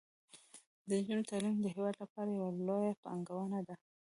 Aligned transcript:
د 0.87 0.89
نجونو 0.99 1.23
تعلیم 1.31 1.57
د 1.61 1.65
هیواد 1.75 1.95
لپاره 2.03 2.29
یوه 2.37 2.49
لویه 2.67 2.93
پانګونه 3.03 3.59
ده. 3.67 3.75